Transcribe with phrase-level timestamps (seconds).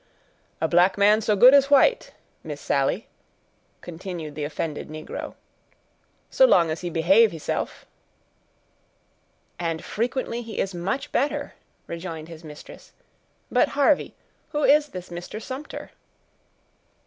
[0.59, 2.11] "A black man so good as white,
[2.43, 3.05] Miss Sally,"
[3.81, 5.35] continued the offended negro,
[6.31, 7.85] "so long as he behave heself."
[9.59, 11.53] "And frequently he is much better,"
[11.85, 12.93] rejoined his mistress.
[13.51, 14.15] "But, Harvey,
[14.53, 15.39] who is this Mr.
[15.39, 15.91] Sumter?"